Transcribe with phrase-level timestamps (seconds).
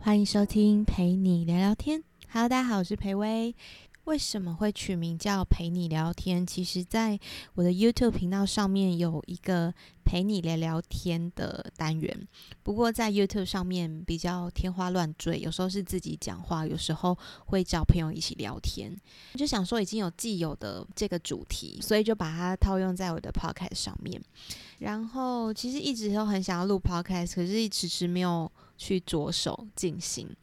[0.00, 2.02] 欢迎收听陪你聊聊天。
[2.28, 3.54] Hello，大家好，我是裴薇。
[4.04, 6.46] 为什么会取名叫陪你聊天？
[6.46, 7.18] 其实，在
[7.54, 9.74] 我的 YouTube 频道上面有一个
[10.04, 12.26] 陪你聊聊天的单元。
[12.62, 18.96] 不过，在 YouTube 上面比较天花乱坠，有时候是自己讲话，有时候会找朋友一起聊天。
[19.34, 24.22] 就想说，已经有既有的这个主题，所以就把它套用在我的 Podcast 上面。
[24.78, 30.34] 然后，其实一直都很想要录 Podcast，可是迟迟没有去着手进行，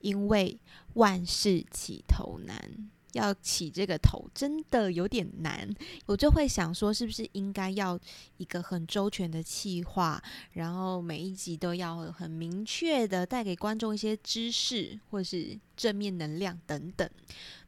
[0.00, 0.58] 因为
[0.94, 2.90] 万事起头难。
[3.12, 5.66] 要起这个头真的有点难，
[6.04, 7.98] 我就会想说，是不是应该要
[8.36, 10.22] 一个很周全的计划，
[10.52, 17.08] 然后每一集都要很明确的带给观众一些知识或是正面能量等等。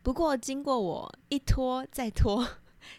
[0.03, 2.47] 不过经过我一拖再拖。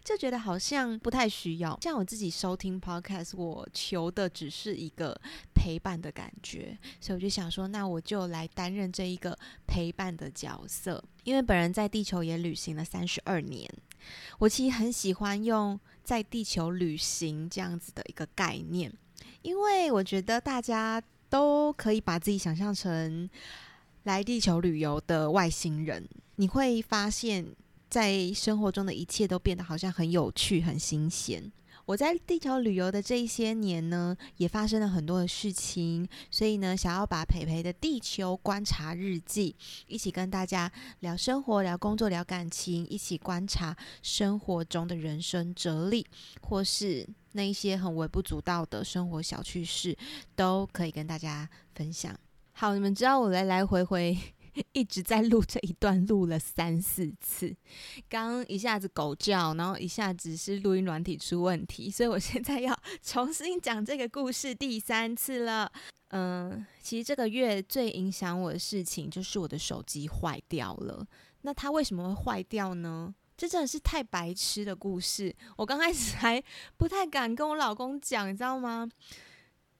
[0.03, 1.77] 就觉得好像不太需要。
[1.81, 5.19] 像我自己收听 podcast，我求的只是一个
[5.53, 9.37] 陪伴的感觉，所以我就想说，那我就来担任这一个
[9.67, 11.03] 陪伴的角色。
[11.23, 13.69] 因为本人在地球也旅行了三十二年，
[14.39, 18.91] 我其实很喜欢用在地球旅行这样子的一个概念，
[19.41, 23.29] 因为我觉得大家都可以把自己想象成
[24.03, 27.45] 来地球旅游的外星人，你会发现。
[27.89, 31.51] 在生活中的一切都变得好像很有趣、很新鲜。
[31.85, 39.55] 我在地球旅游的这一些年呢，也发生了很多的事情，所以呢，想要把培培的地球观察日记
[39.87, 46.05] 一起跟大家聊生活、聊工作、聊感情，一起观察生活中的人生哲理，
[46.41, 49.97] 或是那一些很微不足道的生活小趣事，
[50.35, 52.15] 都可以跟大家分享。
[52.51, 54.15] 好，你们知道我来来回回。
[54.73, 57.55] 一直在录这一段，录了三四次。
[58.07, 65.71] 刚一下子狗叫，然后一下子是录音软体出问题，所以我现在要 重新讲这个故事第三次了。
[66.09, 71.05] 嗯，其实这个月最影响我的事情就是我的手机坏掉了。
[71.41, 73.13] 那它为什么会坏掉呢？
[73.37, 75.33] 这真的是太白痴的故事。
[75.55, 76.43] 我刚开始还
[76.75, 78.89] 不太敢跟我老公讲，你知道吗？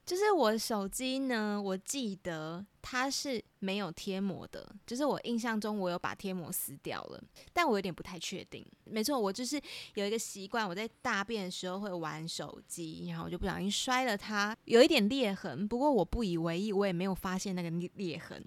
[0.10, 4.68] 就是我手机呢，我记得它是没有贴膜的。
[4.88, 8.66] 就是我印象中，我有把贴膜撕掉了，但我有点不太确定。
[8.86, 9.62] 没错，我就是
[9.94, 15.68] 有一个习惯，我在大便的时候会玩手机，然后我就不小心摔了它，有一点裂痕。
[15.68, 18.44] 不过我不以为意，我也没有发现那个裂裂痕。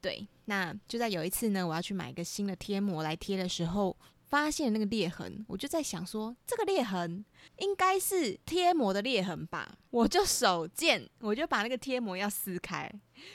[0.00, 3.96] 对，那就在有一次呢，我要去买一个新的贴膜来贴的时候。
[4.32, 7.22] 发现那个裂痕，我就在想说，这个裂痕
[7.58, 9.76] 应该是贴膜的裂痕吧？
[9.90, 12.90] 我就手贱，我就把那个贴膜要撕开，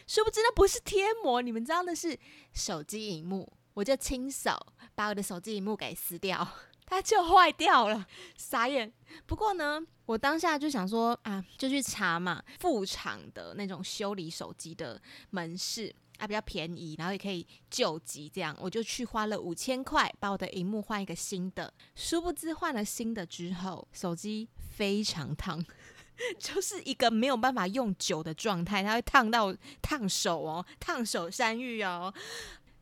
[0.08, 2.18] 殊不知那不是贴膜，你们知道那是
[2.52, 4.50] 手机荧幕，我就亲手
[4.96, 6.48] 把我的手机荧幕给撕掉，
[6.88, 8.92] 它就坏掉了，傻眼。
[9.28, 15.00] 不过呢，我当下就想说啊，就去查嘛，副厂的那种修理手机的
[15.30, 15.94] 门市。
[16.18, 21.74] 啊，比较便宜，然后也可以救急，这样我就去花了五千块把我的荧幕换一个新的。
[21.96, 25.64] 殊不知换了新的之后，手机非常烫，
[26.40, 32.14] 就是一个没有办法用久的状态，它会烫到烫手哦，烫手山芋哦。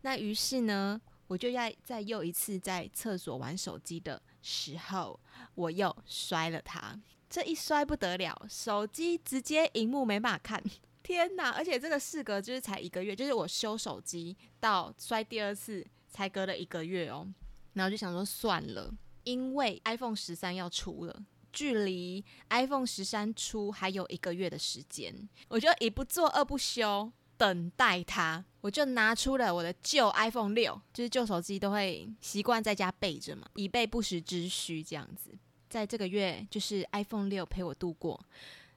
[0.01, 5.19] 那于是呢，我就要再又一次在厕所玩手机的时候，
[5.55, 6.99] 我又摔了它。
[7.27, 10.63] 这一摔不得了，手机直接荧幕没办法看。
[11.05, 11.51] 天呐！
[11.51, 17.27] 而且这个事隔就是才一个月，就是我修手机到摔第二次才隔了一个月哦。
[17.73, 18.91] 然后就想说算了，
[19.23, 21.15] 因为 iPhone 十三要出了，
[21.53, 28.43] 距离 iPhone 十三出还有一个月的时间，我就一不做二不休，等待它。
[28.61, 35.29] 我就拿出了我的旧 iPhone 六，就是旧手机都会习惯在家备着嘛，以备不时之需这样子。
[35.69, 38.19] 在这个月，就是 iPhone 六陪我度过。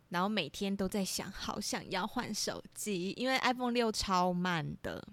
[0.09, 5.07] 然后每天都在想，好想要换手机，因为 iPhone 六超慢的。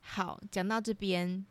[0.00, 1.44] 好，讲到这边，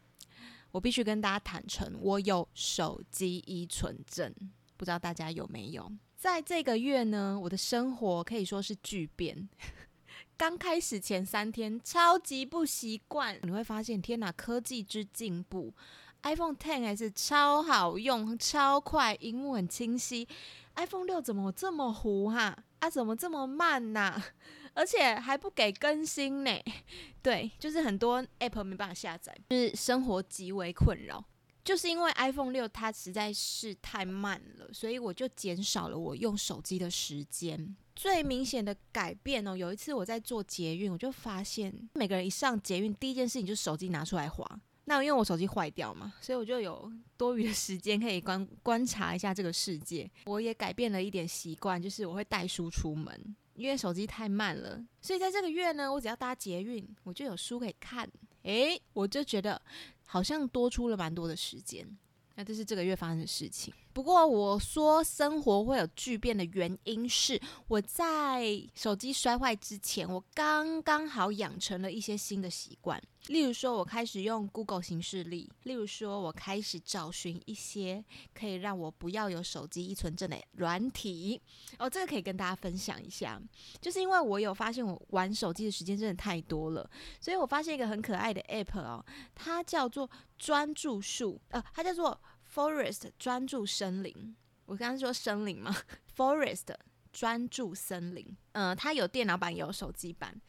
[0.71, 4.33] 我必须跟大家坦诚，我有手机依存症，
[4.77, 5.91] 不知道大家有没有？
[6.15, 9.47] 在这个月呢，我的生活可以说是巨变。
[10.37, 15.73] 刚开始前三天超级不习惯，你会发现，天哪，科技之进步
[16.25, 20.27] ，iPhone Ten 还是超好用、超快，荧幕很清晰。
[20.75, 22.57] iPhone 六怎么这么糊哈？
[22.79, 24.21] 啊，怎么这么慢呐？
[24.73, 26.51] 而且还不给更新呢？
[27.21, 31.23] 对，就是很多 App 没办法下载，就是生活极为困扰。
[31.63, 37.75] 就是因为 iPhone 六它实在是太慢了，所以我就减少了我用手机的时间。
[37.95, 44.45] 最明显的改变哦，有一次我在做捷运，我就发现每个人一上捷运，第一件事情就是手机拿出来划。
[44.85, 50.09] 那因为我手机坏掉嘛，所以我就有多余的时间可以观观察一下这个世界。
[50.25, 53.35] 我也改变了一点习惯，就是我会带书出门。
[53.55, 58.05] 因为手机太慢了，所以在这个月呢，我只要搭捷运，我就有书可以看。
[58.43, 59.59] 诶，我就觉得
[60.05, 61.87] 好像多出了蛮多的时间。
[62.35, 63.73] 那这是这个月发生的事情。
[63.95, 67.39] 不过我说生活会有巨变的原因是，
[67.69, 73.01] 我在手机摔坏之前，我刚刚好养成了一些新的习惯。
[73.27, 78.03] 例如说，我开始用 Google 形式力；例如说，我开始找寻一些
[78.33, 81.41] 可以让我不要有手机依存症的软体。
[81.79, 83.41] 哦，这个可以跟大家分享一下，
[83.79, 86.87] 就是因为我有发现我玩手机的时间真的太多了，
[87.21, 89.03] 所以我发现一个很可爱的 App 哦，
[89.33, 92.19] 它叫做专注树，呃，它叫做。
[92.55, 94.33] Forest 专注森林，
[94.65, 95.75] 我刚刚说森林吗？
[96.15, 96.73] Forest
[97.11, 100.39] 专注森林，嗯，它有电脑版有手机版。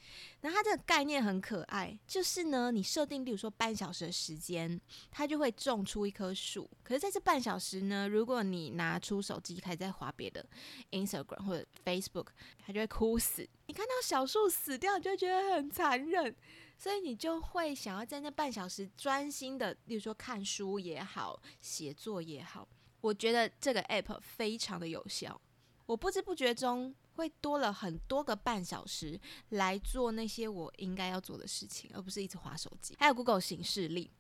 [0.43, 4.81] 那它这个概念很可爱，就是呢，你设定，比如说半小时的时间，
[5.11, 6.71] 它就会种出一棵树。
[6.85, 10.47] 可是在这半小时呢，如果你拿出手机开始在滑别的
[10.93, 12.29] Instagram 或者 Facebook，
[12.65, 13.49] 它就会枯死。
[13.67, 16.37] 你看到小树死掉，你就觉得很残忍。
[16.79, 22.69] 所以你就会想要在那半小时专心的，例如说看书也好，写作也好。
[23.01, 25.41] 我觉得这个 app 非常的有效，
[25.87, 29.19] 我不知不觉中会多了很多个半小时
[29.51, 32.95] 来做那些我应该要做的事情，而不是一直划手机。
[32.99, 34.11] 还有 Google 形式力，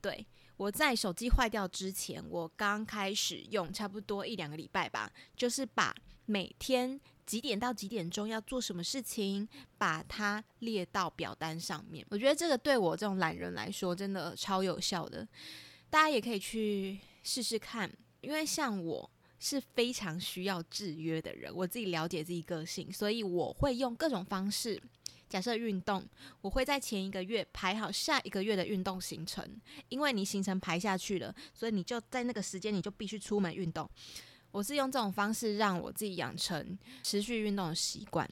[0.00, 0.26] 对
[0.56, 5.94] 我在手机坏掉之前，我刚开始用差不多一两个礼拜吧，就是把
[6.26, 7.00] 每天。
[7.26, 9.48] 几点到几点钟要做什么事情，
[9.78, 12.06] 把它列到表单上面。
[12.10, 15.26] 我觉得这个对我这种懒人来说，真的超有效的。
[15.90, 17.90] 大家也可以去试试看，
[18.20, 24.80] 因为像我是非常需要制约的人，我自己了解自己个性，所以我会用各种方式。
[25.26, 26.06] 假设运动，
[26.42, 29.44] 我会在前一个月排好下一个月的运动行程，
[29.88, 33.88] 因为你行程排下去了，所以你就在那个时间你就必须出门运动。
[34.54, 38.28] 我是用这种方式让我自己养成持续运动的习惯。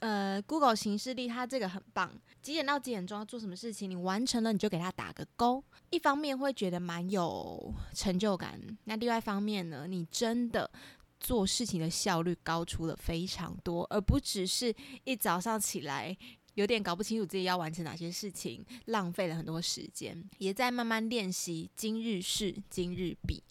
[0.00, 2.12] 呃，Google 形式力它这个很棒，
[2.42, 5.64] 几点到几点钟要做什么事情，你完成了你就给它打个勾。
[5.88, 10.70] 一方面会觉得蛮有成就感，那另外一方面呢，你真的
[11.18, 14.74] 做事情的效率高出了非常多，而不只是
[15.04, 16.14] 一早上起来
[16.52, 23.42] 有点搞不清楚自己要完成哪些事情，浪费了很多时间，也在慢慢练习今日事今日毕。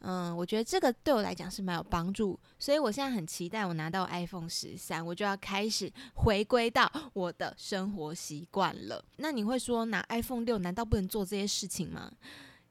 [0.00, 9.04] 嗯，我觉得这个对我来讲是蛮有帮助，所以我现在很期待我拿到 iPhone 十三，我就要开始回归到我的生活习惯了。
[9.16, 12.12] 那你会说拿 iPhone 六难道不能做这些事情吗？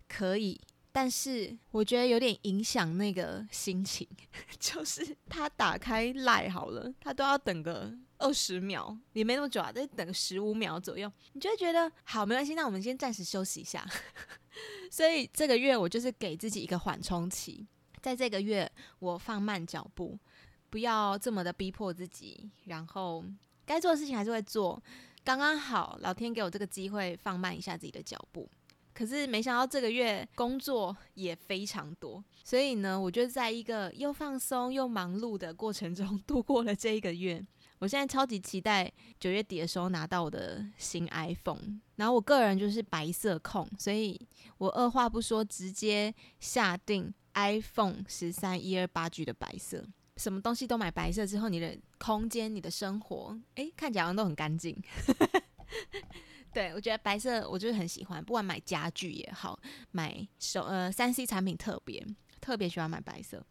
[0.07, 0.59] 可以，
[0.91, 4.07] 但是我觉得有点影响那个心情，
[4.57, 13.85] 就是他打开赖好了，他都要等个二十秒，也没那么久啊，再等十五秒左右，你就会觉得好没关系，那我们先暂时休息一下。
[14.92, 17.65] 所以这个月我就是给自己一个缓冲期，
[18.01, 20.18] 在这个月我放慢脚步，
[20.69, 23.24] 不要这么的逼迫自己，然后
[23.65, 24.81] 该做的事情还是会做，
[25.24, 28.50] 刚刚好老天给我这个机会放慢一下自己的脚步。
[28.94, 37.45] 可是没想到这个月工作也非常多，所以呢，我就在一个又放松又忙碌的过程中度过了这一个月。
[37.79, 44.19] 我现在超级期待九月底的时候拿到我的新 iPhone，然后我个人就是白色控，所以
[44.57, 49.85] 我二话不说直接下定 iPhone 十三一二八 G 的白色，
[50.15, 54.75] 什么东西都买白色之后，你的空间、你的生活，诶，看起来好像都很干净。
[56.53, 59.60] 对我觉得白色我就是很喜欢，不管买家具也好，
[59.91, 62.03] 买手呃三 C 产品特别
[62.41, 63.46] 特别喜欢买白色。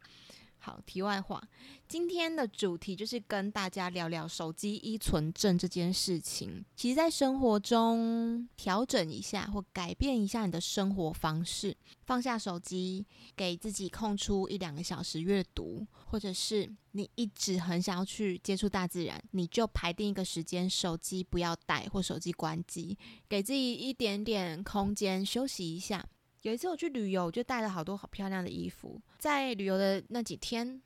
[0.66, 1.40] 好，题外话，
[1.86, 6.64] 今天的主题就是跟大家聊聊手机依存症这件事情。
[6.74, 13.06] 其实，在生活中调整一下或改变一下你的生活方式，放下手机，
[13.36, 26.04] 给自己空出一两个小时阅读，或者是你一直很想要去接触大自然，你就排定一个时间，手机不要带或手机关机，给自己一点点空间休息一下。
[26.46, 29.02] 有一次我去旅游，就带了好多好漂亮的衣服。
[29.18, 30.80] 在旅游的那几天，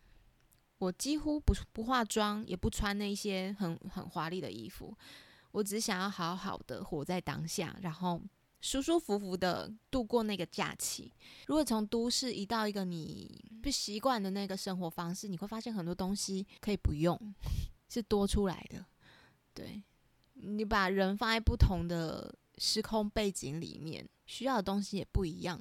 [0.79, 4.97] 我几乎不不化妆，也不穿那些很很华丽的衣服。
[5.51, 8.19] 我只想要好好的活在当下，然后
[8.63, 11.13] 舒舒服服的度过那个假期。
[11.47, 17.15] 如果从都市移到一个你不习惯的那个生活方式，你会发现很多东西可以不用，
[17.91, 18.83] 是多出来的。
[19.53, 19.83] 对，
[20.33, 24.07] 你把人放在不同的时空背景里面。
[24.27, 25.61] 需要的东西也不一样，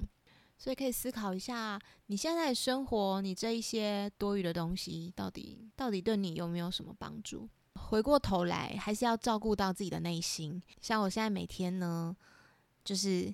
[0.56, 7.50] 所以可以思考一下，你现在的生活，你这一些多余的东西，到底到底对你有没有什么帮助？
[7.74, 10.62] 回过头来，还是要照顾到自己的内心。
[10.82, 12.16] 像我现在每天呢，
[12.84, 13.34] 就是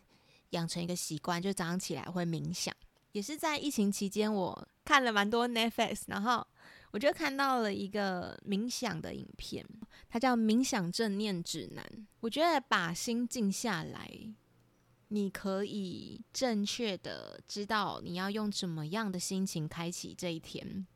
[0.52, 2.74] 养成一个习惯，就早上起来会冥想。
[3.12, 6.48] 也是在疫情期间，我看了蛮多 Netflix，然后。
[6.96, 9.66] 我就看到了一个冥想的影片，
[10.08, 11.84] 它叫《冥想正念指南》。
[12.22, 14.10] 我觉得把心静下来，
[15.10, 20.88] 你可以正确的知道你要用怎么样的心情开启这一天。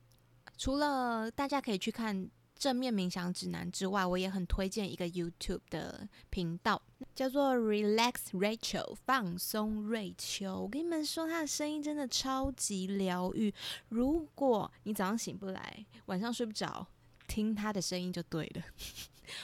[0.56, 2.30] 除了大家可以去看。
[2.60, 6.82] 正面冥想指南之外，我也很推荐一个 YouTube 的频道，
[7.14, 10.60] 叫做 Relax Rachel 放松瑞秋。
[10.60, 13.54] 我跟你们说，她的声音真的超级疗愈。
[13.88, 16.86] 如果你早上醒不来，晚上睡不着，
[17.26, 18.62] 听她的声音就对了。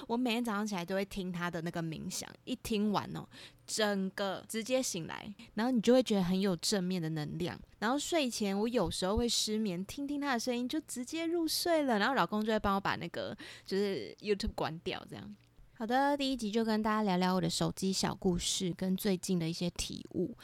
[0.07, 3.27] 我每天早上起来都会听他的那个冥想，一听完哦，
[3.67, 7.59] 整个直接醒来，然后你就会觉得很有正面的能量。
[7.79, 11.99] 然后睡前我有时候会失眠，听听他的声音就直接入睡了。
[11.99, 15.37] 然后老公就会帮我把那个就是 YouTube 关掉，这样。
[15.79, 20.35] 好的，第一集就跟大家聊聊我的手机小故事跟最近的一些体悟。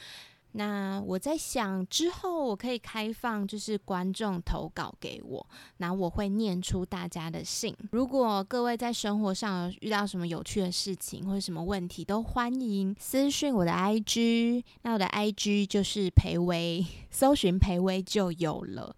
[0.53, 5.47] 那我在想，之后我可以开放，就是观众投稿给我，
[5.79, 7.75] 那我会念出大家的信。
[7.93, 14.63] 如果各位在生活上遇到什么有趣的事情或者什么问题，都欢迎私讯我的 IG。
[14.83, 18.95] 那我的 IG 就是裴威，搜寻裴威就有了。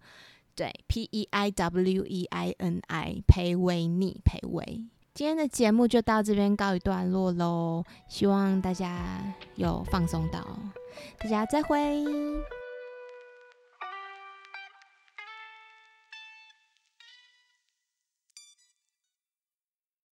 [0.55, 4.85] 对，P E I W E I N I，裴威你裴威。
[5.15, 9.23] 今天的节目就到这边告一段落喽，希望大家
[9.55, 10.41] 有放松到，
[11.17, 12.03] 大家再会。